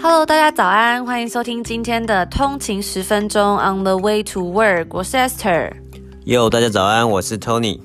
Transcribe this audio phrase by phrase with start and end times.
[0.00, 5.72] Hello，大家早安，欢迎收听今天的通勤十分钟 On the way to work，我是 Esther。
[6.24, 7.80] Yo，大家早安，我是 Tony。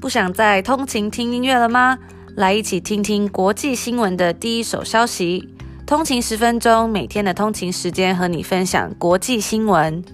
[0.00, 1.98] 不想再通勤听音乐了吗？
[2.34, 5.48] 来一起听听国际新闻的第一手消息。
[5.86, 10.04] 通勤十分钟，每天的通勤时间和你分享国际新闻。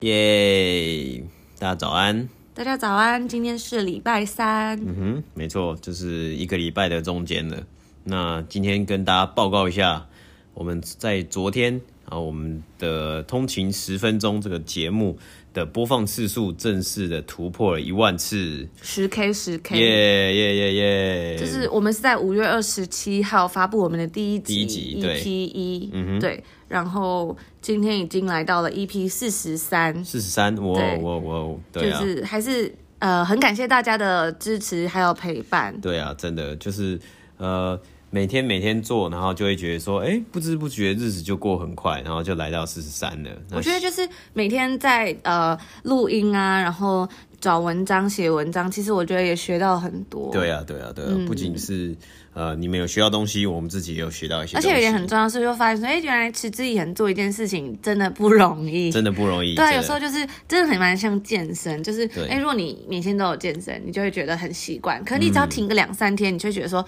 [0.00, 1.24] 耶，
[1.58, 2.28] 大家早安。
[2.52, 4.76] 大家早安，今天是礼拜三。
[4.80, 7.64] 嗯哼，没错，就是一个礼拜的中间了。
[8.02, 10.06] 那今天跟大家报告一下，
[10.52, 15.16] 我们在昨天啊，我们的通勤十分钟这个节目
[15.54, 21.38] 的播放次数正式的突破了一万次，十 K 十 K，耶耶耶耶！
[21.38, 26.42] 就是我们是在五月二十七号发布我们的第一集，第一集对 EP 一，嗯哼，对。
[26.68, 35.78] 然后今天已经来到了 EP 四十三，四十三，我我我，对啊，就是还是呃很感谢大家的支持还有陪伴。
[35.80, 36.98] 对啊，真的就是
[37.36, 37.78] 呃
[38.10, 43.30] 每天每天做，然后就会觉得说，哎，不知不觉日子就过很快，然后就来到四十三了。
[43.52, 47.08] 我觉得就是每天在呃录音啊，然后
[47.40, 50.30] 找文章写文章，其实我觉得也学到很多。
[50.32, 51.96] 对啊，对啊，对啊，嗯、不仅是。
[52.32, 59.56] 呃，你们有学到东西，我们自己也有学到一些而且有一点很重要，是就发现说，哎、欸，原来持之以恒做一件事情真的不容易，真的不容易。
[59.56, 65.04] 对，有时候就是真的很蛮像健身，就是哎、欸，如果你每天都有健身，你就会觉得很习惯。
[65.04, 66.86] 可是你只要停个两三天，你就会觉得说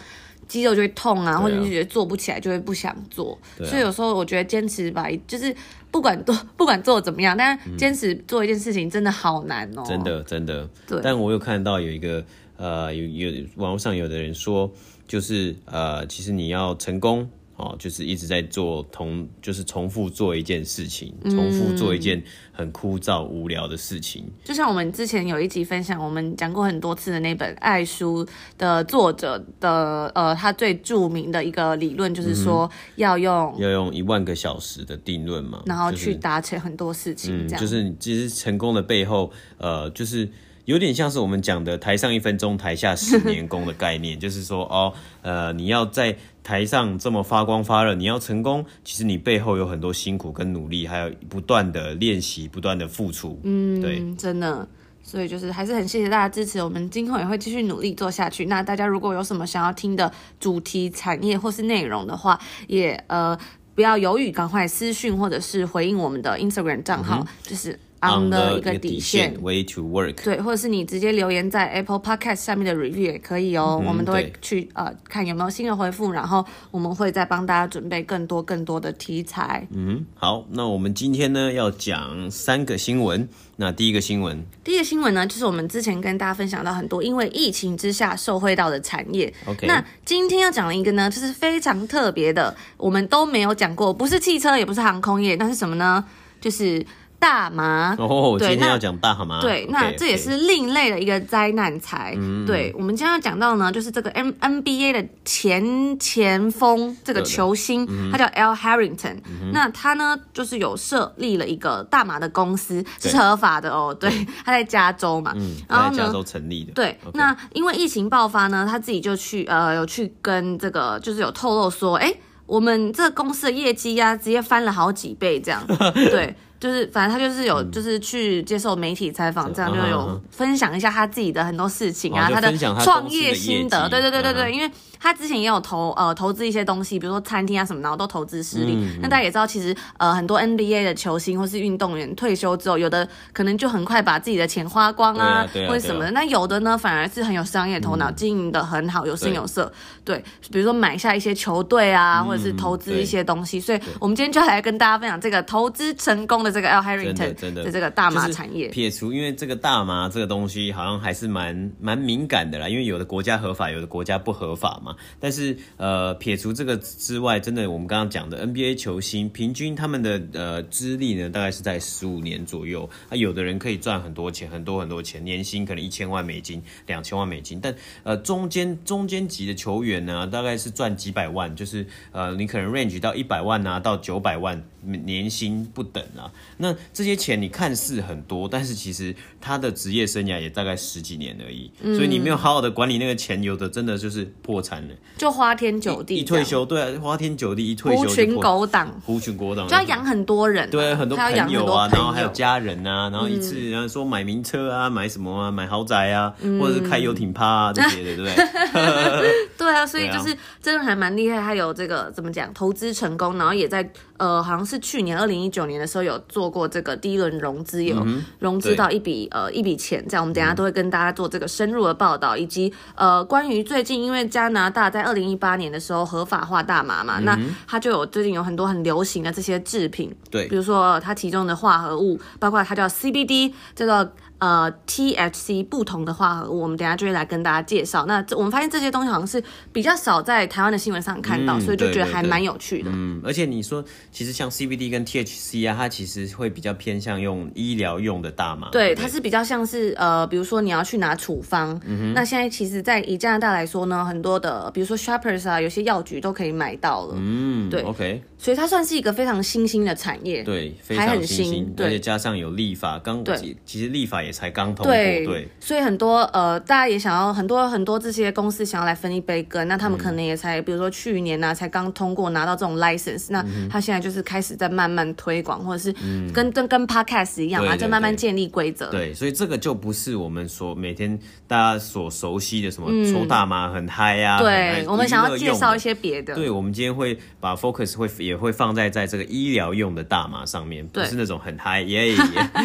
[0.48, 3.38] 肌肉就会痛啊，或者你就觉得做不起来，就会不想做。
[3.60, 5.54] 啊、所以有时候我觉得坚持吧，就是
[5.90, 9.86] 不管做 不管做怎么样，但是坚持做一件事情真的好难哦、喔。
[9.86, 10.68] 真的真的。
[10.86, 11.00] 对。
[11.02, 12.24] 但我有看到有一个
[12.56, 14.70] 呃，有有网络上有的人说。
[15.08, 17.28] 就是呃，其实你要成功
[17.62, 24.24] 哦，就是一直在做同，就是重复做一件事情，重复做一件很枯燥无聊的事情。
[24.26, 28.26] 嗯，就像我们之前有一集分享，我们讲过很多次的那本《爱书》
[28.58, 37.46] 的作者的呃，他最著名的一个理论就是说要用、嗯、要用一万个小时的定论嘛，然后去达成很多事情。
[37.46, 40.28] 这样，就是你其实成功的背后，呃，就是。
[40.64, 44.92] 有点像是我们讲的“台上一分钟，台下十年功”的概念， 就是说，哦，
[45.22, 53.40] 呃，你要在台上这么发光发热，你要成功，其实你背后有很多辛苦跟努力，还有不断的练习，不断的付出。
[53.42, 54.68] 嗯，对，真的，
[55.02, 58.44] 所以就是还是很谢谢大家支持，我们今后也会继续努力做下去。
[58.44, 63.36] 那大家如果有什么想要听的主题、产业或是内容的话，也呃
[63.74, 67.76] 不要犹豫，赶快私讯或者是回应我们的 Instagram 账号，嗯、就是。
[68.02, 79.66] On 的一个底线，way to work，对，或者是你直接留言在 Apple Podcast 下面的 review 也可以哦，嗯、我们都会去呃看有没有新的回复，然后我们会再帮大家准备更多更多的题材。
[79.70, 89.32] 嗯，好，那我们今天呢要讲三个新闻，那第一个新闻，第一个新闻呢就是我们之前跟大家分享到很多因为疫情之下受惠到的产业。
[89.46, 96.04] OK，那今天要讲的一个呢就是非常特别的，我们都没有讲过，不是汽车，也不是航空业，那是什么呢？
[96.40, 96.84] 就是。
[97.22, 99.40] 大麻哦，今天要讲大麻。
[99.40, 102.16] 对，那这也是另类的一个灾难财。
[102.18, 109.18] 嗯，对，我们今天要讲到呢，就是这个 N N B A 的前前锋这个球星，他叫 Al Harrington。
[109.52, 113.94] 那他呢，就是有设立了一个大麻的公司，是合法的哦。
[113.94, 114.10] 对，
[114.44, 116.72] 他在加州嘛，嗯，然后加州成立的。
[116.72, 122.12] 对，那因为疫情爆发呢，他自己就去呃，有去跟这个，就是有透露说，哎，
[122.46, 125.62] 我们这个公司的业绩呀，直接翻了好几倍这样。
[125.94, 126.34] 对。
[126.62, 134.70] 就是，反正他就是有，就是去接受媒体采访，这样就有分享一下他自己的很多事情啊，他的创业心得，对对对对对，因为。
[135.02, 138.76] 他之前也有投呃投资一些东西，比如说餐厅啊什么，然后都投资失利。
[139.00, 146.12] 那、嗯、大家也知道，其实呃很多 NBA 的球星或是运动员退休之后，有的可能就很快把自己的钱花光啊，啊啊或者什么的。
[146.12, 149.72] 那、有的呢，反而是很有商业头脑，经营的很好，有声有色。
[150.04, 153.58] 对，对，比如说买下一些球队啊，嗯、或者是投资一些东西。
[153.58, 158.68] 所以我们今天就来跟大家分享这个投资成功的这个 Al Harrington 的这个大麻产业。
[158.68, 164.91] 撇除，因为这个大麻这个东西好像还是蛮蛮敏感的啦，因为有的国家合法，有的国家不合法嘛。
[165.18, 172.88] 但是呃，撇除这个之外，真的我们刚刚讲的 NBA 球星，平均他们的呃资历呢，大概是在十五年左右。
[173.08, 177.60] 啊，有的人可以赚很多钱，很多很多钱，年薪可能一千万美金、两千万美金。
[177.60, 186.30] 但呃，中间中间级的球员呢，大概是赚几百万，就是呃，你可能 range 到一百万啊，到九百万年薪不等啊。
[186.58, 196.16] 那这些钱你看似很多，但是其实他的职业生涯也大概十几年而已，嗯、所以你没有好好的管理那个钱，有的真的就是破产了，就花天酒地。
[196.16, 209.46] 一，一退休，对啊，花天酒地一退休，狐群狗党，狐群狗党，就要养很多人，对，很多朋友啊，然后还有家人啊，然后一次然后说买名车啊，买什么啊，买豪宅啊，嗯、或者是开游艇趴啊这些的，对不对？
[209.56, 218.02] 对啊，所以就是真的还蛮厉害，他有这个怎么讲，投资成功，然后也在呃，好像是去年二零一九年的时候有做过这个第一轮融资，有
[218.38, 234.12] 融资到一笔呃一笔钱，这样我们等下都会跟大家做这个深入的报道，以及呃关于最近因为加拿大在二零一八年的时候合法化大麻嘛，那它就有最近有很多很流行的这些制品，对，比如说它其中的化合物，包括它叫 CBD，叫做。
[234.42, 238.06] 呃，THC 不同的化合物，我们等下就会来跟大家介绍。
[238.06, 239.40] 那我们发现这些东西好像是
[239.72, 242.90] 比较少在台湾的新闻上看到，嗯、所以就觉得还蛮有趣的。
[242.92, 248.68] 嗯，而且你说，其实像 CBD 跟 THC 啊，它其实会比较偏向用医疗用的大麻。
[248.70, 251.80] 对，它是比较像是呃，比如说你要去拿处方，
[252.12, 257.14] 那现在其实，在以加拿大来说呢，很多的，比如说 Shoppers 啊，有些药局都可以买到了。
[257.16, 258.20] 嗯，对，OK。
[258.38, 275.92] 所以它算是一个非常新兴的产业，对，非常新兴，还很新，对，而且加上有立法，刚对，其实立法也才刚通过，对，对，所以很多呃，大家也想要很多很多这些公司想要来分一杯羹，那他们可能也才，嗯、比如说去年呢，啊，才刚通过拿到这种 license，那他现在就是开始在慢慢推广，或者是
[276.32, 278.90] 跟跟，嗯、跟 podcast 一样啊，就慢慢建立规则。
[278.90, 286.34] 对，所以这个就不是我们所每天大家所熟悉的什么抽大麻很嗨呀，啊，对，我们想要介绍一些别的。
[286.34, 292.14] 对，我们今天会把 focus 会也会放在在这个医疗用的大麻上面，不是那种很嗨耶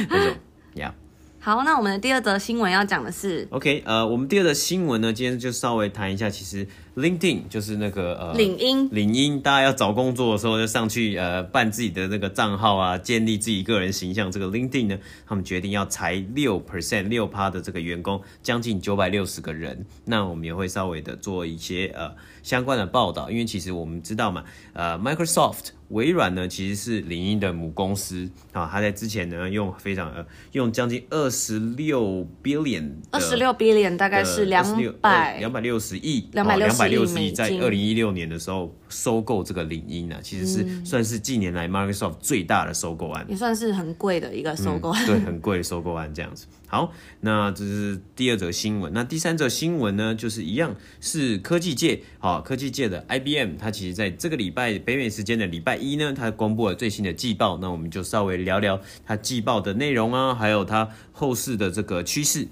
[0.09, 0.35] 那种
[0.75, 0.93] 呀。
[1.39, 6.67] 好，那我们的第二则新闻要讲的是，OK，呃，我们第二则新闻呢，今天就稍微谈一下，其实
[6.97, 14.31] LinkedIn 就是那个呃，领英，领英，大家要找工作的时候就上去呃办自己的那个账号啊，建立自己个人形象。
[14.31, 14.97] 这个 LinkedIn 呢，
[15.27, 19.85] 他们决定要裁六 percent 六趴的这个员工，将近九百六十个人。
[20.05, 22.11] 那我们也会稍微的做一些呃
[22.41, 25.69] 相关的报道，因为其实我们知道嘛，呃，Microsoft。
[25.89, 34.65] 微软呢，其实是领英的母公司啊，他在之前呢用非常呃用将近二十六 billion，二十六 billion 大概是两
[34.99, 46.45] 百两百六十亿，两百六十亿在二零一六年的时候收购这个领英啊，其实是算是近年来 Microsoft 最大的收购案，也算是很贵的一个收购案，嗯，对，很贵的收购案这样子。
[46.67, 46.91] 好，
[47.21, 48.91] 那这是第二则新闻。
[48.93, 57.57] 那第三则新闻呢，就是一样是科技界，好，科技界的 IBM，它其实在这个礼拜北美时间的礼拜一呢，它公布了最新的季报。
[57.57, 62.47] 那我们就稍微聊聊它季报的内容啊，还有它后市的这个趋势。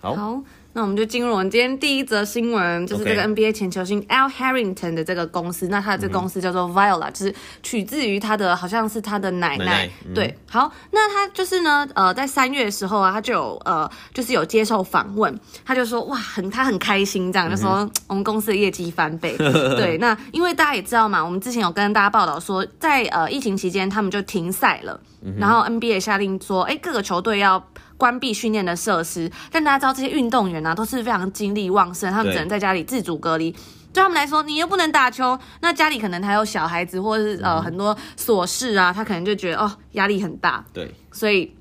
[0.00, 0.14] 好。
[0.14, 0.42] 好
[0.78, 5.66] 那我们就进入我们今天第一则新闻，就是这个 NBA 前球星 Al Harrington 的这个公司。
[5.66, 7.34] 那他的这个公司叫做 Viola，就是
[7.64, 9.64] 取自于他的好像是他的奶奶。
[9.64, 19.36] 奶奶嗯、对，好，那他就是呢，呃，在三月的时候啊，他就有呃，就是有接受访问，他就说哇，很他很开心这样，就说我们公司的业绩翻倍。
[19.76, 25.00] 对，那因为大家也知道嘛，我们之前有跟大家报道说，在呃疫情期间他们就停赛了，
[25.40, 27.66] 然后 NBA 下令说，哎，各个球队要。
[27.98, 33.50] 关闭训练的设施，但大家知道这些运动员呢、啊、都是非常精力旺盛，他们只能在家里自主隔离。
[33.50, 33.58] 对
[33.92, 40.64] 对他们来说，你又不能打球，那家里可能还有小孩子，或者是呃很多琐事啊，他可能就觉得哦压力很大。
[40.72, 41.52] 对，所以。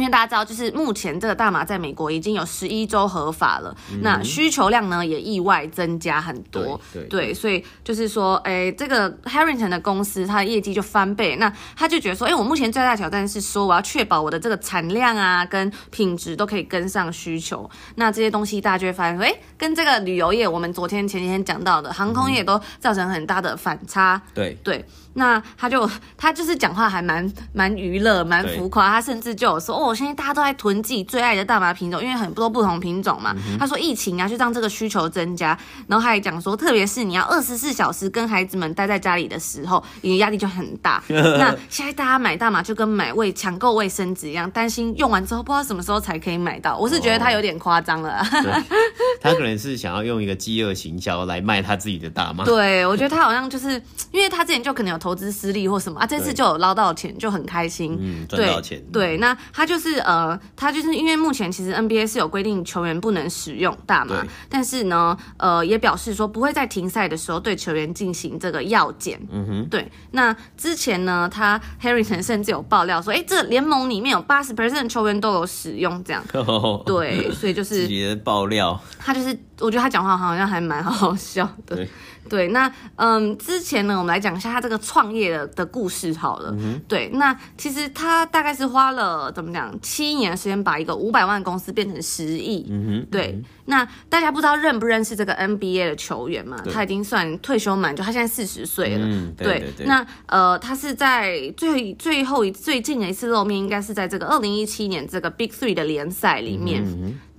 [0.00, 6.80] 因为大家知道，就是目前这个大麻在美国已经有十一周合法了，嗯、那需求量呢也意外增加很多。
[6.92, 11.36] 对，对，对，所以就是说，哎，这个 Harrington 的公司，它的业绩就翻倍。
[11.36, 17.68] 那他就觉得说，哎，我目前最大挑战是说，我要确保我的这个产量啊跟品质都可以跟上需求。
[17.96, 24.20] 那这些东西大家就会发现说，哎，跟这个旅游业，我们昨天前几天讲到的航空业都造成很大的反差。
[24.32, 24.84] 对对。
[25.14, 33.34] 那他就他就是讲话还蛮蛮娱乐蛮浮夸，他甚至就有说哦，现在大家都在囤自己最爱的大麻品种，因为很多不同品种嘛。
[33.36, 41.02] 嗯、他说疫情啊，就让这个需求增加，然后他还讲说，特别是你要二十四小时跟孩子们待在家里的时候，你的压力就很大。
[41.10, 46.78] 那现在大家买大麻就跟买卫抢购卫生纸一样，担心用完之后不知道什么时候才可以买到。
[46.78, 48.20] 我是觉得他有点夸张了。
[48.20, 48.62] 哦、
[49.20, 52.44] 他可能是想要用一个饥饿行销来卖他自己的大麻。
[52.44, 53.70] 对，我觉得他好像就是
[54.12, 54.99] 因为他之前就可能有。
[55.00, 56.06] 投资失利或什么啊？
[56.06, 57.96] 这次就有捞到钱，就很开心。
[57.98, 58.80] 嗯，赚到钱。
[58.92, 69.20] 对，那他就是呃，他就是因为目前其实 NBA 是有规定球员不能使用大麻，但是呢，呃，也表示说不会在停赛的时候对球员进行这个药检。
[69.30, 69.90] 嗯哼，对。
[70.12, 76.22] 那之前呢，他 Harrington 甚至有爆料说，哎，这联盟里面有八十 percent 球员都有使用这样。
[76.34, 78.78] 哦、对，所以就是直接爆料。
[78.98, 81.76] 他就是，我觉得他讲话好像还蛮好好笑的。
[81.76, 81.88] 对，
[82.28, 86.54] 对，那嗯，之前呢，我们来讲一下他这个创业的的故事好了。
[86.58, 92.66] 嗯、对，那其实他大概是花了怎么讲七年的时间，把一个五百万公司变成十亿。
[92.70, 93.06] 嗯哼。
[93.10, 96.56] 对，嗯、那大家不知道认不认识这个 NBA 的球员嘛？
[96.72, 99.06] 他已经算退休满，就他现在四十岁了。
[99.06, 99.72] 嗯，对对对。
[99.78, 106.84] 对那呃，他是在最最后一最近的一次露面，应该是在这个二零一七年这个 Big Three 的联赛里面。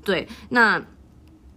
[0.03, 0.81] 对，那。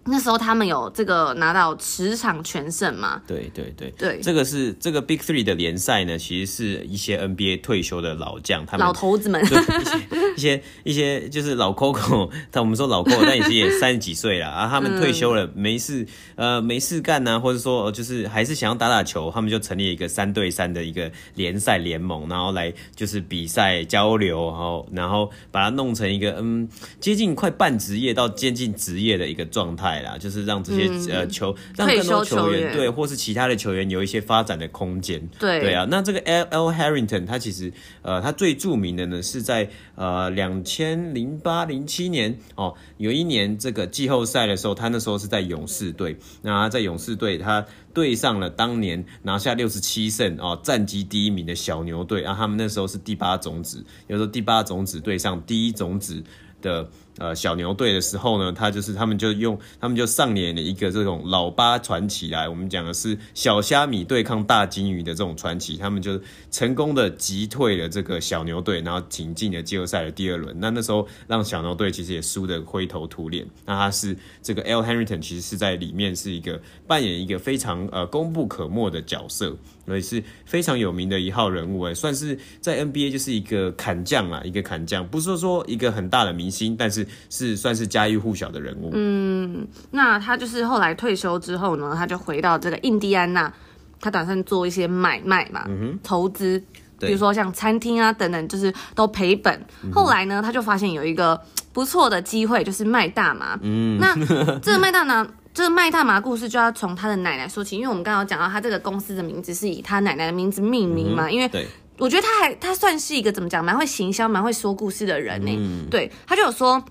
[0.07, 3.23] 那时候他们有这个拿到十场全胜嘛？
[3.27, 10.03] 对对对对，这个是这个 Big Three 的联赛呢，其实是一些 NBA 退休的老将，他们老头子们，对 一些
[10.37, 16.07] 一些一些就是老 Coco，但我们说老 Coco，但已经也三十几岁了啊，他们退休了，没事
[16.37, 26.69] 呃没事干呢、啊，或者说就是还是想要打打球，他们就成立一个三对三的一个联赛联盟，然后来就是比赛交流，然后然后把它弄成一个嗯
[27.01, 29.94] 接近快半职业到接近职业的一个状态。
[30.19, 35.21] 就是让这些、嗯、呃球让更多球员，球对，或是其他的球员有一些发展的空间。
[35.39, 37.73] 对对啊，那这个 Al Harrington 他其实
[38.03, 56.23] 呃他最著名的呢是在呃两千零八零七年哦，有一年这个季后赛的时候，他那时候是在勇士队，那他在勇士队他对上了当年拿下六十七胜哦战绩第一名的小牛队啊，他们那时候是第八种子，有时候第八种子对上第一种子
[56.61, 56.89] 的。
[57.19, 70.57] 呃，小牛队的时候呢，他就是他们就用他们就上演了一个这种老八传奇来，我们讲的是小虾米对抗大鲸鱼的这种传奇，他们就成功的击退了这个小牛队，然后挺进了季后赛的第二轮。
[70.59, 73.47] 那那时候让小牛队其实也输得灰头土脸。
[73.65, 74.83] 那他是这个 L.
[74.83, 79.57] Harrington，其实是在里面是一个扮演一个非常呃功不可没的角色，
[79.87, 87.04] 所以是非常有名的一号人物哎，算是在 NBA 就是一个砍将啦，一个砍将，不是说一个很大的明星，但是。
[87.31, 88.91] 是算是家喻户晓的人物。
[88.93, 93.53] 嗯，那他就是后来退休之后呢，他就回到这个印第安纳，
[94.01, 96.63] 他打算做一些买卖嘛，嗯、投资，
[96.99, 99.59] 比如说像餐厅啊等等，就是都赔本。
[99.83, 101.41] 嗯、后来呢，他就发现有一个
[101.73, 103.59] 不错的机会，就是卖大麻。
[103.63, 104.15] 嗯，那
[104.61, 111.67] 这个卖大麻， 这个卖大麻故事就要从他的奶奶说起，因为我们刚刚讲到他这个公司的名字是以他奶奶的名字命名嘛，嗯、因为对。
[111.99, 115.55] 我觉得他还他算是一个怎么讲，蛮会行销、蛮会说故事的人呢。
[115.57, 116.85] 嗯、对，他就有说。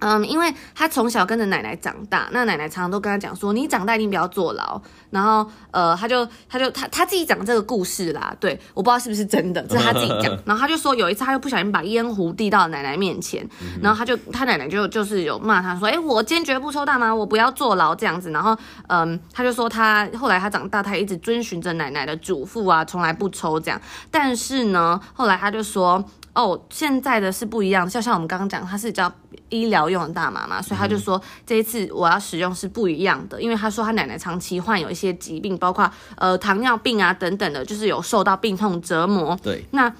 [0.00, 8.34] 嗯，因为他从小跟着奶奶长大，那奶奶常常都跟他讲说：“你长大一定不要坐牢。”然后，呃，他就他就他他自己讲这个故事啦。
[8.40, 10.36] 对，我不知道是不是真的，这是他自己讲。
[10.44, 13.48] 然后他就说，有一次他就不小心把烟壶递到奶奶面前，
[13.80, 18.56] 然后他就他奶奶就就是有骂他说：“哎，我坚决不抽大麻，我不要坐牢这样子。”然后，
[18.88, 23.80] 嗯，他就说他后来他长大，他一直遵循着奶奶的嘱咐啊，从来不抽这样。
[24.10, 26.04] 但是呢，后来他就说。
[26.34, 29.12] 哦，现在的是不一样，就像我们刚刚讲，它是叫
[29.48, 39.38] 医疗用的大麻嘛，所以他就说这一次我要使用是不一样的，因为他说他奶奶长期患有一些疾病，包括呃糖尿病啊等等的，就是有受到病痛折磨。
[39.42, 39.92] 对，那。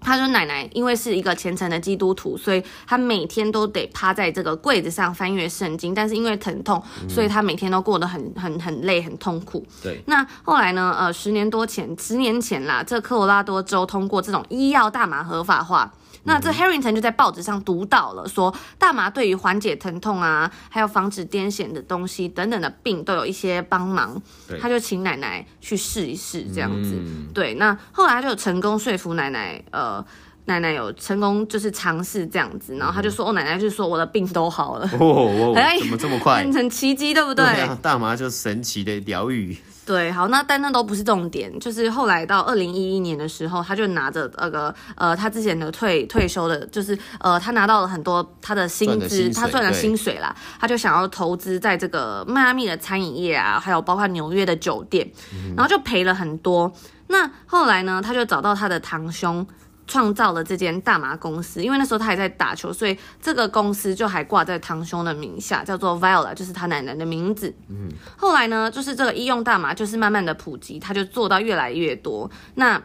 [0.00, 5.92] 他说：“奶奶因为是一个虔诚的基督徒，所以他每天都得趴在这个柜子上翻阅圣经。
[5.92, 9.66] 但是因为疼痛，所以他每天都过得很很很累，很痛苦。
[9.82, 10.00] 对。
[10.06, 10.94] 那后来呢？
[10.98, 15.92] 呃，十年多前，十年前啦，这科罗拉多州通过这种医药大麻合法化。”
[16.28, 24.20] 那这 Harrington 就在报纸上读到了，说大麻对于缓解疼痛啊，还有防止癫痫的东西等等的病都有一些帮忙。
[24.60, 26.92] 他就请奶奶去试一试这样子。
[26.94, 30.04] 嗯、对，那后来他就成功说服奶奶，呃，
[30.44, 34.88] 奶奶有成功就是尝试这样子，然后他就说，哦，奶奶就说我的病都好了。
[34.98, 36.42] 哦，哦 怎么这么快？
[36.44, 37.44] 变成奇迹，对不对？
[37.44, 39.56] 对啊，大麻就神奇的疗愈。
[39.88, 56.70] 对，好，那但那都不是重点，就是后来到二零一一年的时候，他就拿着那个呃，他之前的退退休的，就是呃，他拿到了很多他的薪资，他赚了薪水啦，他就想要投资在这个迈阿密的餐饮业啊，还有包括纽约的酒店，嗯、然后就赔了很多。
[57.06, 59.46] 那后来呢，他就找到他的堂兄。
[59.88, 67.52] 创造了这间大麻公司，因为那时候他还在打球，所以这个公司就还挂在堂兄的名下，叫做 Viola，就是他奶奶的名字。
[67.68, 72.30] 嗯，后来呢，就是这个医用大麻就是慢慢的普及，他就做到越来越多。
[72.54, 72.80] 那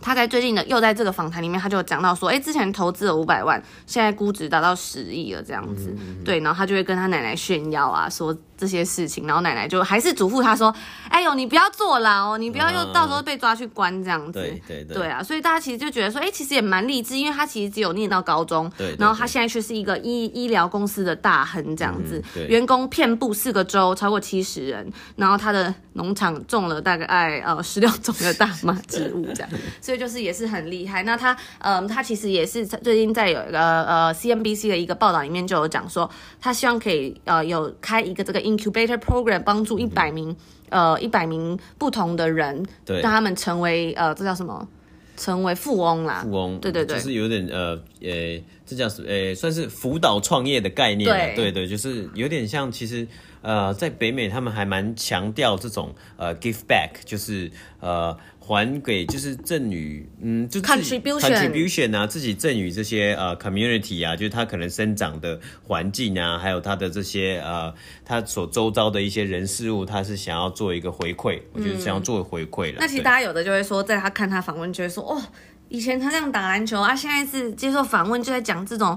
[0.00, 5.94] 他在最近的又在这个访谈里面，他就讲到说，哎，之前投资了五百万，现在估值达到十亿了这样子。
[5.98, 8.36] 嗯、对，然后他就会跟他奶奶炫耀啊，说。
[8.56, 10.74] 这些事情，然后奶奶就还是嘱咐他说
[11.08, 31.02] ：“哎呦，你不要坐牢，你不要又到时候被抓去关这样子。”对对对，对啊，所以大家其实就觉得说，哎，其实也蛮励志，因为他其实只有念到高中，对，然后他现在却是一个医医疗公司的大亨这样子，员工遍布四个州，超过七十人，然后他的农场种了大概呃 十六种的大麻植物这样， 所以就是也是很厉害。
[31.02, 36.08] 那他，嗯，他其实也是最近在有一个呃 CNBC 的一个报道里面就有讲说，
[36.40, 40.30] 他希望可以呃有开一个这个 incubator program，帮助一百名、
[40.70, 44.66] 嗯、呃一百名不同的人，对，让他们成为呃这叫什么？
[45.16, 47.70] 成为富翁啦，富翁，对对对，就是有点呃
[48.02, 49.08] 呃，这叫什么？
[49.08, 53.08] 呃，算是辅导创业的概念，对对对，就是有点像，其实
[53.40, 57.50] 呃，在北美他们还蛮强调这种呃 give back，就是
[57.80, 58.16] 呃。
[58.46, 67.74] 还给就是赠予，嗯，就 contribution contribution 啊，自己赠予这些呃 community 啊，就是他可能生长的环境啊，还有他的这些呃，
[68.04, 72.76] 他所周遭的一些人事物，他是想要做一个回馈，我觉得想要做回馈了。
[72.78, 75.20] 那其实大家有的就会说，在他看他访问，就会说，哦，
[75.68, 78.96] 以前他这样打篮球啊，现在是接受访问就在讲这种。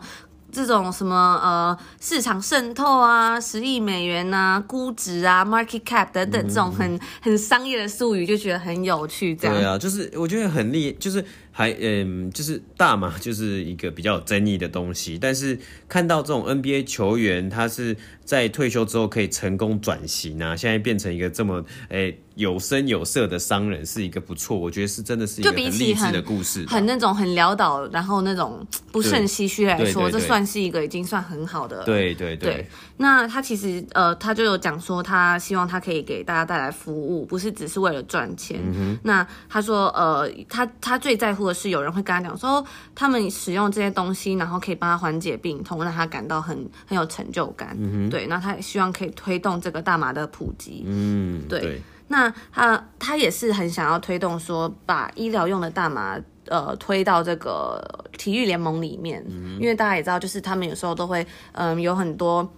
[0.52, 9.36] 这种什么呃市场渗透啊，十亿美元啊，估值啊，market cap 等等这种很、嗯、很商业的术语，就觉得很有趣。
[9.36, 22.08] 这样对啊，就是我觉得很厉，就是还嗯，就是大嘛就是一个比较有争议的东西，但是看到这种 NBA 球员，他是在退休之后可以成功转型啊，现在变成一个这么诶。
[22.08, 31.84] 欸有声有色的商人是一个不错，我觉得是真的是一个很励志的故事，很那种很潦倒，然后那种不胜唏嘘来说，这算是一个已经算很好的。
[31.84, 32.68] 对对对，对。
[32.96, 38.58] 那他其实呃，他就有讲说，他希望他可以给大家带来服务，不是只是为了赚钱。
[38.74, 42.66] 嗯、那他说呃，他他最在乎的是有人会跟他讲说，
[42.96, 47.76] 他们使用这些东西，然后可以帮他缓解病痛，让他感到很很有成就感。
[47.78, 50.86] 嗯、对，那他也希望可以推动这个大麻的普及。
[50.88, 51.60] 嗯，对。
[51.60, 57.82] 对那他他也是很想要推动说，把医疗用的大麻呃推到这个
[58.18, 59.24] 体育联盟里面，
[59.60, 62.52] 因为大家也知道，就是他们有时候都会嗯、有很多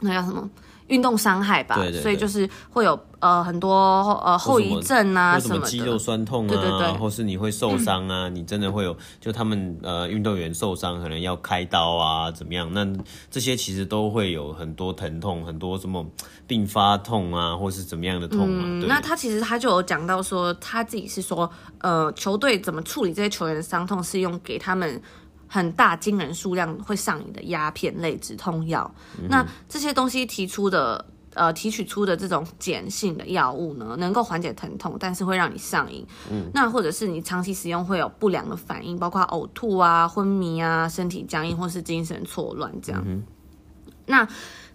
[0.00, 0.48] 那叫什么
[0.88, 2.98] 运动伤害吧，对对对，所以就是会有。
[3.20, 3.72] 呃，很多
[4.22, 12.70] 呃后遗症啊什么，什么肌肉酸痛啊，对对对，或是你会受伤啊，嗯，你真的会有，就他们呃运动员受伤可能要开刀啊，怎么样？
[12.74, 12.86] 那
[13.30, 16.04] 这些其实都会有很多疼痛，很多什么
[16.46, 18.62] 并发痛啊，或是怎么样的痛啊。
[18.62, 25.00] 嗯，那他其实他就有讲到说，他自己是说，呃，球队怎么处理这些球员的伤痛，是用给他们
[25.48, 29.28] 很大惊人数量会上瘾的鸦片类止痛药，嗯。
[29.28, 31.04] 那这些东西提出的。
[31.36, 36.06] 呃，提取出的这种碱性的药物呢，能够缓解疼痛，但是会让你上瘾。
[36.30, 43.02] 嗯，那或者是你长期使用会有不良的反应，包括呕吐啊、昏迷啊、身体僵硬或是精神错乱这样。
[43.04, 43.24] 嗯、
[44.06, 44.24] 那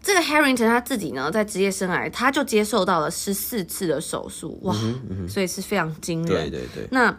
[0.04, 6.50] 这个 Harrington 他自己呢，在职业生涯他就接受到了十四次的手术，哇、嗯嗯，所以是非常惊人。
[6.50, 6.86] 对对对。
[6.92, 7.18] 那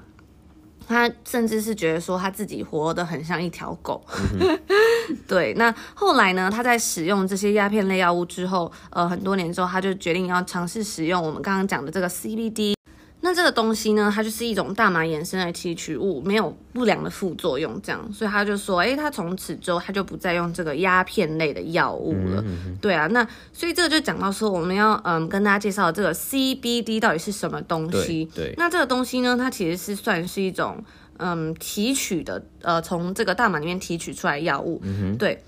[0.91, 4.05] 他甚至是觉得说他自己活得很像一条狗。
[4.41, 4.59] 嗯、
[5.29, 6.51] 对，那后来呢？
[6.51, 12.75] 他在使用这些鸦片类药物之后，呃，很多年之后，他就决定要尝试使用我们刚刚讲的这个 CBD。
[13.23, 22.43] 那这个东西呢，它就是一种大麻衍生的提取物，没有不良的副作用，这样，所以他就说，诶，他从此之后他就不再用这个鸦片类的药物了。
[22.47, 28.25] 嗯、对啊，那所以这个就讲到说，我们要嗯跟大家介绍这个 CBD 到底是什么东西。
[28.35, 30.83] 对，对，那这个东西呢，它其实是算是一种
[31.19, 34.81] 嗯提取的，呃，从这个大麻里面提取出来的药物。
[34.83, 35.43] 嗯对。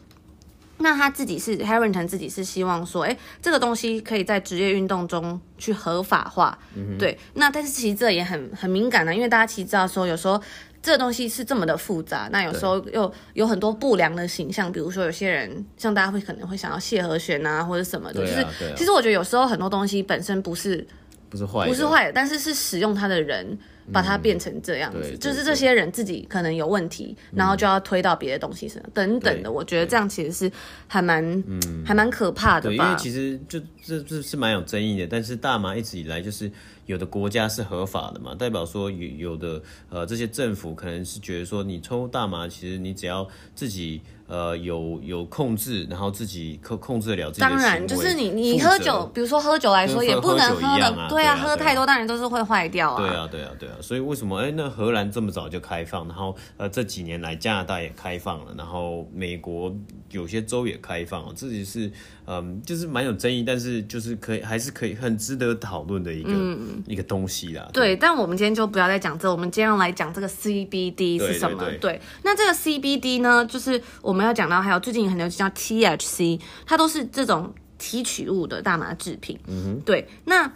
[0.83, 7.19] 那他自己是 Harrington 自己是希望说，哎、欸，这个东西可以在职业运动中去合法化，嗯、对。
[7.35, 10.39] 那但是其实这也很很敏感的，因为大家其实知道说，有时候
[10.83, 20.87] 这个东西是这么的复杂，那有时候又有很多不良的形象，比如说有些人像大家会可能会想要谢和弦啊或者什么的，就是、其实我觉得有时候很多东西本身不是
[21.31, 23.59] 不是坏，不是坏的，但是是使用它的人。
[23.91, 29.51] 把它变成这样子，嗯，就是这些人自己可能有问题，然后就要推到别的东西上，嗯，等等的。
[29.51, 30.53] 我觉得这样其实是
[30.87, 32.85] 还蛮，嗯，还蛮可怕的吧。
[32.85, 36.51] 因为其实就这这是蛮有争议的，但是大麻一直以来就是。
[36.87, 47.41] 有的国家是合法的嘛，代表说有有的呃这些政府可能是觉得说你抽大麻，其实你只要自己呃有有控制，然后自己控控制得了自己。
[47.41, 52.97] 当然，就是你你喝酒，比如说喝酒来说，也不能喝的，对啊，喝太多当然都是会坏掉啊。
[53.01, 59.73] 对啊，对啊，对啊，所以为什么哎、欸、那荷兰这么早就开放，然后呃这几年来加拿大也开放了，然后美国
[60.13, 61.89] 有些州也开放哦，这也是
[62.27, 66.31] 嗯、呃、就是蛮有争议，但是就是可以还是可以很值得讨论的一个。
[66.33, 71.59] 嗯一个东西啦，对，但我们今天就不要再讲这，我们今天要来讲这个 CBD 是什么？
[71.59, 79.39] 对，对，对，对，那这个 CBD 呢，就是我们要讲到还有最近很流行叫 THC，它都是这种提取物的大麻制品。
[79.47, 80.53] 嗯哼，对，那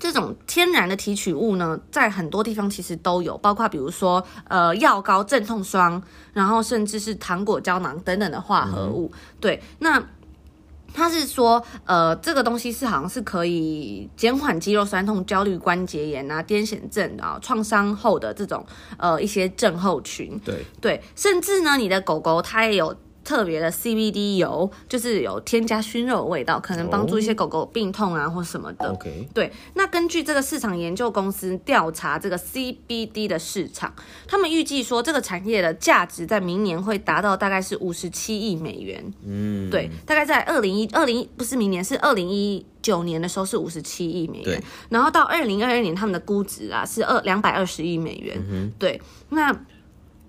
[0.00, 9.08] 这种天然的提取物呢，在很多地方其实都有，包括比如说呃药膏、镇痛霜，然后甚至是糖果胶囊等等的化合物。
[9.14, 10.02] 嗯、对，那。
[10.92, 18.66] 他是说，呃，这个东西是好像是可以减缓肌肉酸痛、焦虑、关节炎啊、癫痫症啊、创伤后的这种
[18.98, 20.36] 呃一些症候群。
[20.44, 22.92] 对对，甚至呢，你的狗狗它也有。
[23.22, 28.90] 特别的 CBD 油就是有添加熏肉的味道，可能帮助一些狗狗病痛啊或什么的。
[28.90, 29.52] OK，对。
[29.74, 33.94] 那根据这个市场研究公司调查这个 CBD 的市场，
[34.26, 39.12] 他们预计说这个产业的价值在明年会达到大概是五十七亿美元。
[39.24, 48.42] 嗯，对，大概在二零一二零不是明年是二零一九年的时候是五十七亿美元，然后到二零二二年他们的估值啊是二两百二十亿美元。
[48.50, 49.00] 嗯，对。
[49.28, 49.54] 那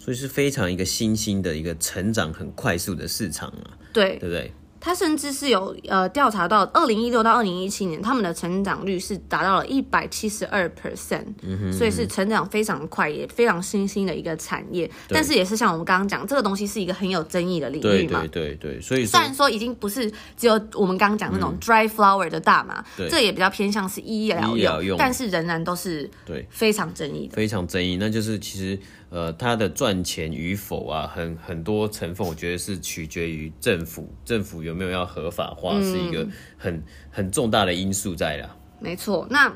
[0.04, 4.52] 所以是非常一个新兴的一个成长很快速的市场啊，对，对不对？
[4.84, 11.24] 他甚至是有呃调查到，二零一六到二零一七年，他们的成长率是达到了一百七十二 percent，
[11.72, 14.90] 所以是成长非常快，也非常新兴的一一个产业。
[15.08, 18.82] 但是也是像我们刚刚讲，这个东西是一个很有争议的领域嘛，对对对对。
[18.82, 27.98] 所以虽然说已经不是只有我们刚刚讲那种 dry flower 的大麻，对，这也比较偏向是医疗用，用，但是仍然都是对非常争议的，非常争议。
[27.98, 28.80] 那就是其实。
[29.12, 36.26] 呃，它的赚钱与否啊，很很多成分，我觉得是取决于政府，政府有没有要合法化，嗯、是一个
[36.58, 38.56] 很很重大的因素在啦。
[38.80, 39.52] 没错，那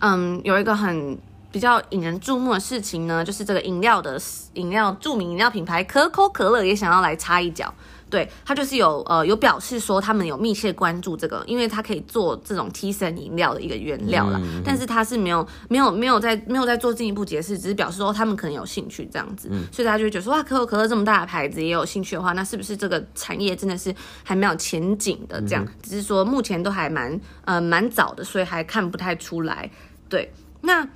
[0.00, 1.18] 嗯，有一个很
[1.50, 4.20] 比较引人注目的事情呢，就是这个饮料的
[4.52, 7.74] 饮料著名饮料品牌可口可乐也想要来插一脚。
[8.14, 14.40] 对，他就是有呃有表示说他们有密切关注这个，因为它可以做这种 T 神饮料的一个原料啦。
[14.40, 19.48] 嗯、但是他是没有没有没有在没有在做进一步解释，只是表示说他们可能有兴趣这样子。
[19.50, 25.42] 嗯、所以他就会觉得说哇，可口可乐这么大的牌子也有兴趣的话，那是不是这个产业真的是还蛮有前景的？
[25.42, 29.68] 这样、嗯、只是说目前都还蛮呃蛮早的，所以还看不太出来。
[30.08, 30.88] 对，那。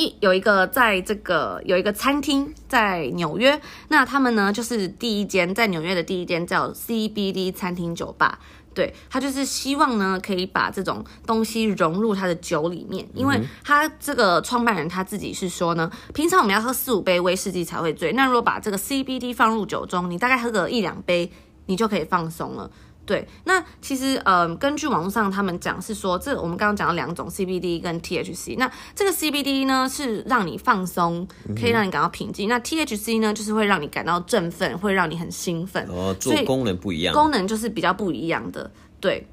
[0.00, 8.38] 一有一个在这个有一个餐厅在纽约，那他们呢就是第一间在纽约的第一间叫 CBD 餐厅酒吧，
[8.72, 21.30] 对，他就是希望呢可以把这种东西融入他的酒里面，因为他这个创办人他自己是说呢，平常我们要喝四五杯威士忌才会醉，那如果把这个 CBD 放入酒中，你大概喝个一两杯，
[21.66, 22.70] 你就可以放松了。
[23.10, 31.26] 对，那其实呃，根据网络上他们讲是说，这我们刚刚讲了两种 CBD 跟 THC，那这个 CBD 呢是让你放松，
[31.60, 35.84] 可以让你感到平静，嗯、那 THC 呢就是会让你感到振奋，会让你很兴奋。
[35.88, 38.70] 哦，做功能不一样，功能就是比较不一样的。
[39.00, 39.26] 对，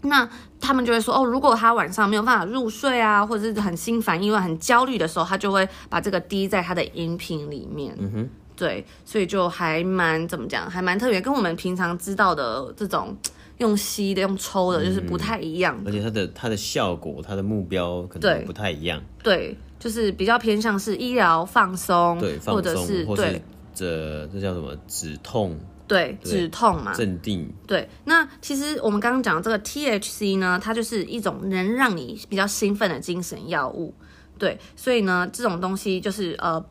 [0.00, 0.26] 那
[0.58, 7.94] 他们就会说，哦，如果他晚上没有办法入睡啊，或者是很心烦意乱、很焦虑的时候，他就会把这个滴在他的饮品里面。
[7.98, 8.30] 嗯哼。
[8.56, 13.16] 对，所以就还蛮怎么讲，还蛮特别，跟我们平常知道的这种
[13.58, 15.88] 用吸的、用抽的，就是不太一样、嗯。
[15.88, 19.02] 而且它的它的效果、它的目标可能不太一样。
[19.22, 23.42] 对，对就是比较偏向是医疗放松，对，或者是或对
[23.74, 25.58] 这这叫什么止痛？
[25.88, 27.52] 对，对止痛嘛，镇定。
[27.66, 33.92] 对，那其实我们刚刚讲的这个 THC 呢，它就是一种能让你比较兴奋的精神药物。
[34.38, 36.64] 对，所以呢，这种东西就是呃。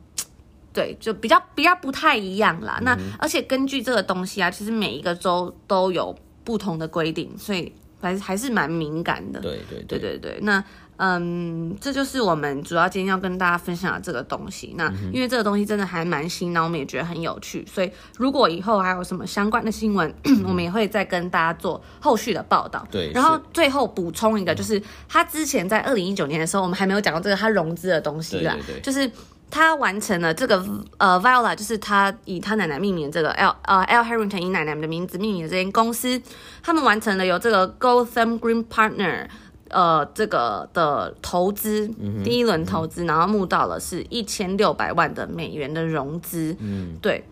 [0.74, 2.78] 对，就比较比较不太一样啦。
[2.80, 9.40] 嗯、那而且根据这个东西啊，其实每一个州都有不同的规定，所以还还是蛮敏感的。
[9.40, 10.38] 对对对对对。
[10.42, 10.62] 那
[10.96, 14.74] 嗯，这就是我们主要今天要跟大家分享的这个东西。
[14.76, 22.84] 那、嗯、因为这个东西真的还蛮新，那我们也觉得很有趣，所以如果以后还有什么相关的新闻， 嗯、我们也会再跟大家做后续的报道。
[22.90, 23.10] 对。
[23.12, 29.10] 然后最后补充一个，就是他之前在二零一九年的时候，我们还没有讲到这个他融资的东西啦，对对对就是。
[29.54, 30.60] 他完成了这个
[30.98, 36.20] 呃，Viola 就是他以他奶奶命名这个 L 呃 L Harrington 以奶奶的名字命名的这间公司，
[36.60, 39.28] 他们完成了由这个 Gotham Green Partner
[39.68, 47.24] 呃这个的投资，嗯、第一轮投资，嗯，然后募到了是一千六百万的美元的融资，嗯，对，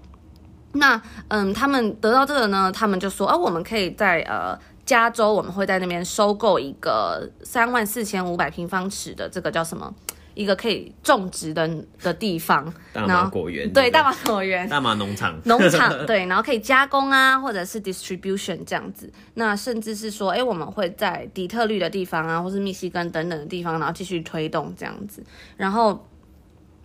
[0.75, 4.57] 那嗯他们得到这个呢，他们就说，哦，我们可以在呃
[4.87, 9.93] 加州，我们会在那边收购一个三万四千五百平方尺的这个叫什么？
[10.35, 11.68] 一个可以种植的
[12.01, 25.23] 的地方，大麻果园，对，大麻果园，大麻农场， 农场， 对，然后可以加工啊，或者是 distribution 这样子，那甚至是说，哎，我们会在底特律的地方啊，或是密西根等等的地方，然后继续推动这样子。
[25.57, 26.07] 然后，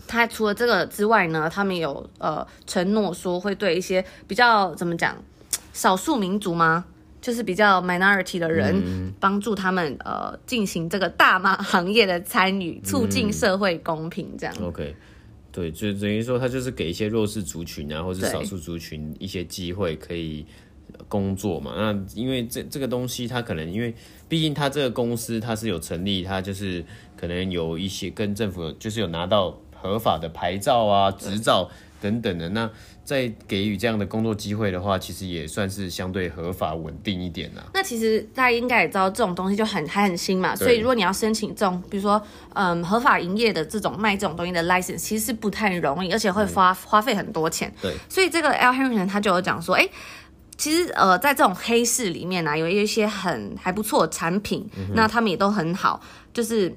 [0.08, 5.16] 他除了这个之外呢，他们有呃承诺说会对一些比较怎么讲
[5.74, 6.86] 少数民族吗？
[7.28, 14.56] 就是比较 minority 的人，帮助他们呃进行这个大麻行业的参与，促进社会公平这样。
[14.62, 14.96] 嗯、OK，
[15.52, 20.46] 对，就等于说他就是给一些弱势族群啊，或者少数族群一些机会可以
[21.10, 21.74] 工作嘛。
[21.76, 23.94] 那因为这这个东西，他可能因为
[24.30, 26.82] 毕竟他这个公司他是有成立，他就是
[27.18, 31.70] 可能有一些跟政府就是有拿到合法的牌照啊执照。
[32.02, 32.50] 等等的。
[32.50, 32.70] 那
[33.04, 37.64] 在给予这样的工作机会的话，其实也算是相对合法稳定一点啦。
[37.74, 42.22] 那其实大家应该也知道，这种东西就很还 很新嘛，所以如果你要申请这种，比如说
[42.54, 47.74] 嗯合法营业的这种卖这种东西的 license，其实是不太容易，而且会花、嗯、花费很多钱。
[47.82, 49.92] 对，所以这个 L Harrington 他就有讲说，哎、欸。
[50.58, 56.02] 其实呃，在这种黑市里面呢、啊，有一些很还不错的产品，嗯、那他们也都很好，
[56.34, 56.76] 就是。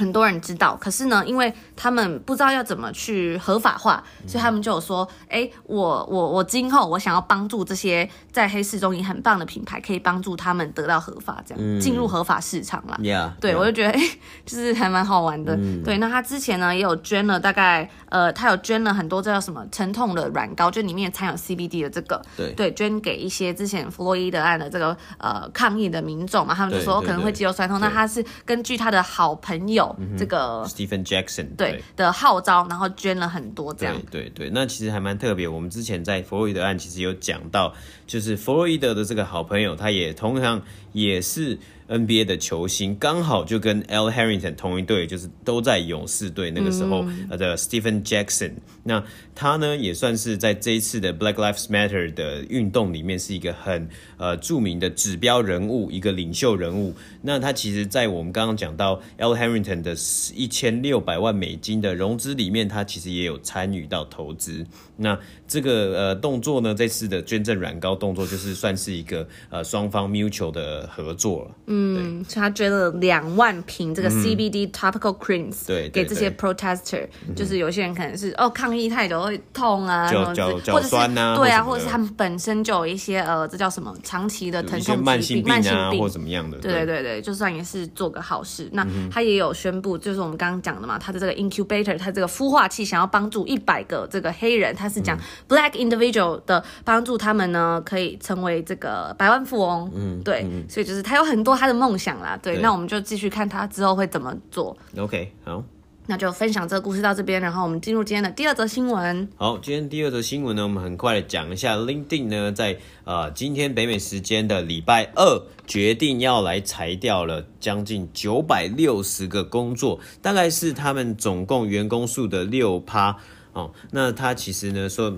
[0.00, 14.00] 很多人知道，可是呢，因为他们不知道要怎么去合法化，所以他们就有说：“哎，我我我今后我想要帮助这些在黑市中也很棒的品牌，可以帮助他们得到合法，这样、嗯、进入合法市场啦。” Yeah, 对.我就觉得哎，
[14.46, 15.54] 就是还蛮好玩的。
[15.54, 29.89] 嗯、对，那他之前呢也有捐了大概呃，他有捐了很多这叫什么疼痛的软膏，就里面掺有 CBD 的这个，对对，捐给一些之前弗洛伊德案的这个呃抗议的民众嘛，他们就说可能会肌肉酸痛，那他是根据他的好朋友。
[30.18, 33.94] 这个 Stephen Jackson 对，对的号召，然后捐了很多这样。
[34.10, 35.46] 对对对，那其实还蛮特别。
[35.46, 37.74] 我们之前在弗洛伊德案其实有讲到，
[38.06, 41.58] 就是弗洛伊德的这个好朋友，他也同样也是。
[41.90, 47.04] NBA 的球星刚好就跟 L Harrington 同一队，就是都在勇士队那个时候
[47.36, 48.52] 的 Stephen Jackson。
[48.84, 56.94] 那他呢也算是在这一次的 Black Lives Matter 的运动里面是一个很呃著名的指标人物，一个领袖人物。
[57.22, 59.94] 那他其实，在我们刚刚讲到 L Harrington 的
[60.34, 64.64] 一千六百万美金的融资里面，他其实也有参与到投资。
[64.96, 71.56] 那这个呃动作呢，这次的捐赠软膏动作就是算是一个呃双方 mutual 的合作了。
[71.66, 71.79] 嗯，
[72.28, 86.58] 所以他捐了两万瓶这个 CBD topical creams，对，给这些 protester，就是有些人可能是哦抗议太久会痛啊，脚脚脚酸啊，对啊，或者是他们本身就有一些呃，这叫什么长期的疼痛疾病、慢性病啊，或怎么样的。
[86.58, 86.70] 对。
[86.70, 88.68] 对对对，就算也是做个好事。
[88.72, 99.90] 那他也有宣布，就是我们刚刚讲的嘛，他的这个 incubator，他这个孵化器想要帮助一百个这个黑人，他是讲 black individual 的帮助他们呢，可以成为这个百万富翁。
[99.94, 102.38] 嗯，对，所以就是他有很多他的梦想啦。
[102.42, 104.76] 对，那我们就继续看他之后会怎么做。
[104.96, 105.64] OK，好，
[106.06, 109.28] 那就分享这个故事到这边，然后我们进入今天的第二则新闻。
[109.36, 123.16] 好，今天第二则新闻呢，我们很快的讲一下，LinkedIn 呢在呃今天北美时间的礼拜二决定要来裁掉了将近九百六十个工作，大概是他们总共员工数的六趴
[123.52, 123.70] 哦。
[123.92, 125.16] 那他其实呢说，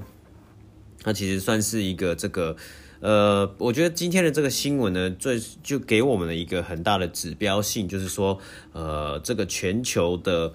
[1.03, 2.57] 他其实算是一个这个。
[3.03, 8.39] 呃，我觉得今天的这个新闻呢，最就给我们了一个很大的指标性，就是说，
[8.73, 10.53] 呃，这个全球的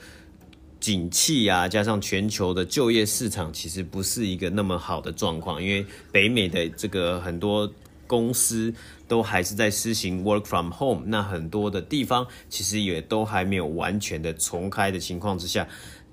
[0.80, 7.70] 景气啊，加上全球的就业市场，其实不是一个那么好的状况，因为北美的这个很多
[8.08, 8.74] 公司
[9.10, 15.68] 都还是在实行 work from home，那很多的地方其实也都还没有完全的重开的情况之下。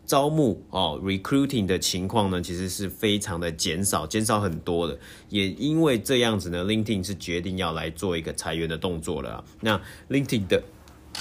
[0.06, 4.98] 招募哦，recruiting 的情况呢，其实是非常的减少，减少很多的。
[5.30, 9.44] 也因为这样子呢，LinkedIn 是决定要来做一个裁员的动作了啊。
[9.60, 10.62] 那 LinkedIn 的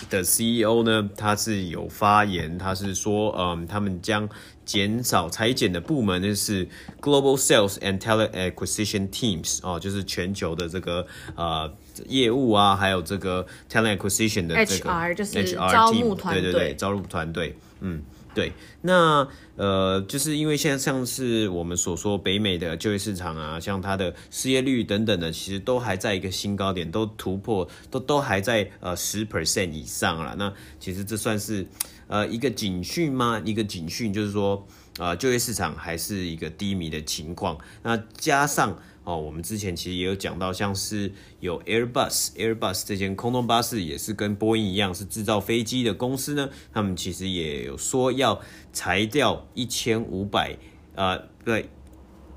[0.10, 4.28] 的 CEO 呢，他是有发言，他是说，嗯，他们将
[4.66, 6.68] 减少裁减的部门就是
[7.00, 11.72] Global Sales and Talent Acquisition Teams 哦，就是全球的这个呃
[12.08, 18.02] 业务啊，还有这个 Talent Acquisition 的这个 HR 就是招募团队，对对对，招募团队，嗯。
[18.34, 30.36] 对，那呃，就是因为现在像是我们所说北美的就业市场啊，像它的失业率等等的，其实都还在一个新高点，都突破，都都还在呃十 percent 以上了。
[30.38, 31.68] 那其实这算是
[32.08, 33.42] 呃一个警讯吗？
[33.46, 34.66] 一个警讯就是说，
[34.98, 37.58] 呃，就业市场还是一个低迷的情况。
[37.84, 38.78] 那加上。
[39.04, 50.58] 哦，我们之前其实也有讲到，像是有 Airbus，Airbus 这间空中巴士也是跟波音一样是制造飞机的公司呢，他们其实也有说要裁掉一千五百，
[50.96, 51.70] 呃，对。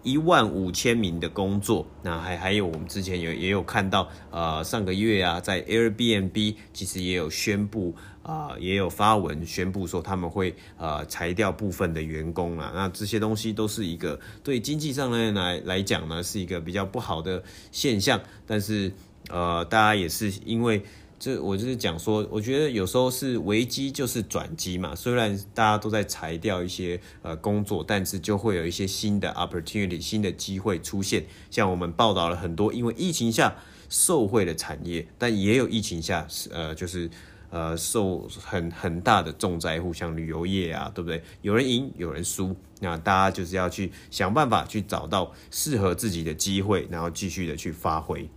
[0.06, 7.92] 一万五千名的工作，那还还有我们之前有也有看到，呃，上个月啊，在 Airbnb 其实也有宣布，
[8.22, 17.42] 啊、也有发文宣布说他们会呃裁掉部分的员工啊，那这些东西都是一个对经济上呢来来讲呢是一个比较不好的
[17.72, 18.92] 现象，但是
[19.28, 20.80] 呃，大家也是因为。
[21.18, 24.94] 这我就是讲说，我觉得有时候是危机就是转机嘛。
[24.94, 31.24] 虽然大家都在裁掉一些呃工作，但是就会有一些新的 opportunity、新的机会出现。
[31.50, 33.56] 像我们报道了很多因为疫情下
[33.88, 37.08] 受惠的产业，但也有疫情下呃就是
[37.48, 41.22] 呃受很很大的重灾户，像旅游业啊，对不对？
[41.40, 48.28] 有人赢，有人输，那大家就是要去想办法去找到适合自己的机会，然后继续的去发挥。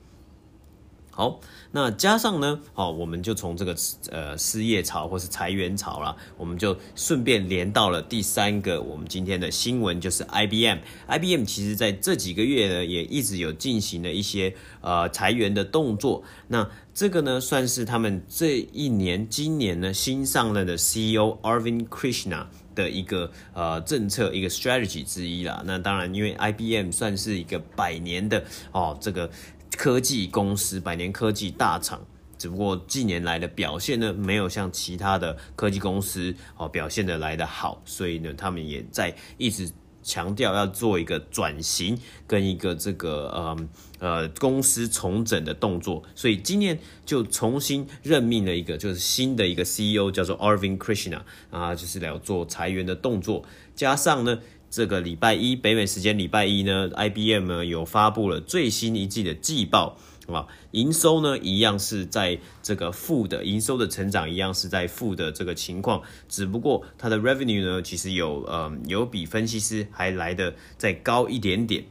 [1.11, 3.75] 好，那加上呢，好，我们就从这个
[4.09, 10.79] 呃失业潮或是裁员潮啦，我们就顺便连到了第三个我们今天的新闻，就是 IBM。
[11.07, 16.23] IBM 其实在这几个月呢，也一直有进行了一些呃裁员的动作。
[16.47, 25.61] 那这个呢，算是他们这一年今年呢新上任的 CEO Arvin Krishna 的一个呃政策一个 strategy 之一啦。
[25.65, 29.29] 那当然，因为 IBM 算是一个百年的哦这个。
[29.77, 32.05] 科技公司，百年科技大厂，
[32.37, 39.71] 只不过近年来的表现呢，没有像其他的科技公司哦表现的来的好，所以呢，他们也在一直
[40.03, 54.39] 强调要做一个转型跟一个这个呃呃公司重整的动作，所以今年就重新任命了一个就是新的一个 CEO，叫做 Arvind Krishna 啊，就是来做裁员的动作，加上呢。
[54.69, 71.83] 这个礼拜一，北美时间礼拜一呢，IBM 呢有发布了最新一季的季报，啊，营收呢一样是在这个负的，营收的成长一样是在负的这个情况，只不过它的 revenue 呢其实有呃有比分析师还来的再高一点点，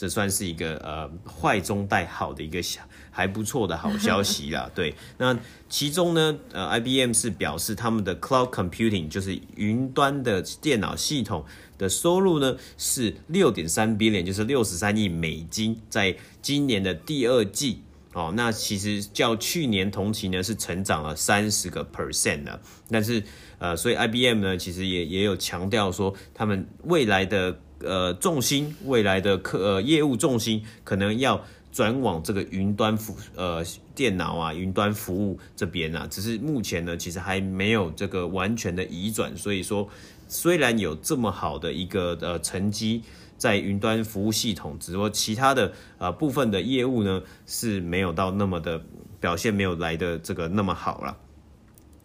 [0.00, 4.70] 这算是一个呃坏中带好的一个小还不错的好消息啦。
[4.74, 11.44] 对，那其中呢，呃，IBM 是表示他们的 cloud computing 就是云端的电脑系统。
[11.76, 17.80] 的收入呢是六点三 billion，就是六十三亿美金，在今年的第二季
[18.12, 22.60] 哦，那其实较去年同期呢是成长了三十个 percent 的，
[22.90, 23.22] 但是
[23.58, 33.64] 呃，所以 IBM 呢其实也也有强调说，他们未来的呃重心，未来的客呃业务重心可能要转往这个云端服呃
[33.94, 39.88] 电脑啊云端服务这边啊，只是目前呢其实还没有这个完全的移转，所以说。
[40.32, 43.02] 虽然有这么好的一个呃成绩
[43.36, 48.80] 在云端服务系统，只不过其他的呃部分的业务呢是没有到那么的
[49.18, 51.16] 表现，没有来的这个那么好了。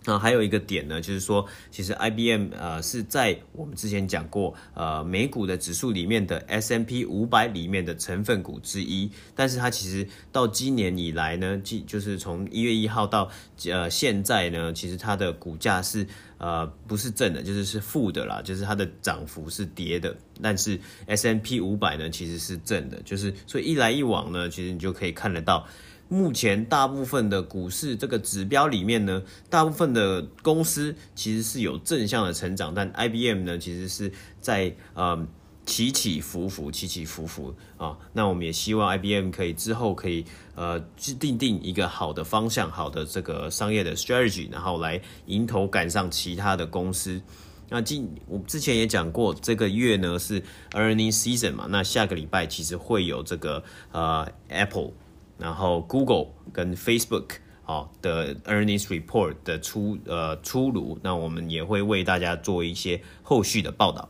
[0.05, 13.29] 那还有一个点呢，就是说，其实 IBM 呃是在我们之前讲过，呃美股的指数里面的 S M P 五百里面的成分股之一，但是它其实到今年以来呢，即就是从一月一号到
[13.67, 16.05] 呃现在呢，其实它的股价是
[16.37, 25.67] 呃不是正的，就是是负的啦，就是它的涨幅是跌的，但是 S M P 五百呢其实是正的，就是所以一来一往呢，其实你就可以看得到。
[26.07, 35.27] 目前大部分的股市这个指标里面呢，大部分的公司其实是有正向的成长，但 IBM 呢其实是在呃
[35.65, 37.97] 起起伏伏，起起伏伏啊。
[38.13, 47.19] 那我们也希望 IBM 可以之后可以呃制定定一个好的方向，好的这个商业的 strategy，然后来迎头赶上其他的公司。
[47.67, 50.39] 那今我之前也讲过，这个月呢是
[50.73, 54.91] earning season 嘛，那下个礼拜其实会有这个呃 Apple。
[55.37, 64.09] 然后 Google 跟 Facebook 好的 earnings report 的出呃出炉，那我们也会为大家做一些后续的报道。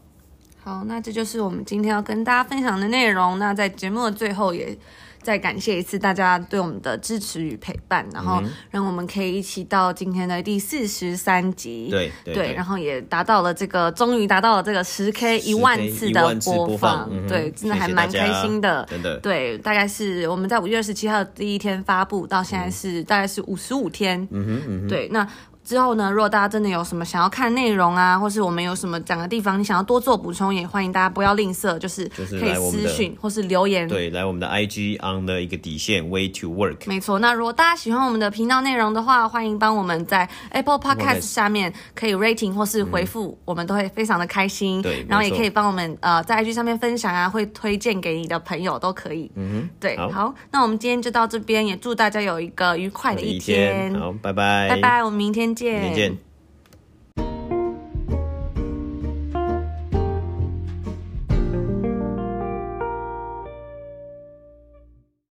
[0.63, 3.37] 好，那这就是我们今天要跟大家分享的内容。
[3.39, 4.77] 那在节目的最后也。
[5.25, 25.27] 再感谢一次大家对我们的支持与陪伴，然后让我们可以一起到今天的第四十三集，对对，对，然后也达到了这个，终于达到了这个十 K 一万次的播放，对，真的还蛮开心的，真的，对，大概是我们在五月二十七号第一天发布到现在是大概是五十五天，嗯哼，对，那。
[25.65, 33.87] 之后呢，如果大家真的有什么想要看内容啊，或是我们有什么讲的地方，你想要多做补充，也欢迎大家不要吝啬，就是可以私讯或是留言。
[33.87, 36.87] 对，来我们的 IG on 的一个底线 Way to Work。
[36.87, 44.83] 没错，那如果大家喜欢我们的频道内容的话，欢迎帮我们在 Apple Podcast 下面可以 rating 或是回复，嗯，我们都会非常的开心。
[44.83, 49.31] 对，然后也可以帮我们呃在 IG 上面分享啊，会推荐给你的朋友都可以。
[49.33, 53.89] 嗯哼，对，好，好，那我们今天就到这边，也祝大家有一个愉快的一天。
[53.89, 55.54] 一天好，拜拜，拜拜，我们明天。
[55.55, 55.81] 见。
[55.81, 56.17] 再见。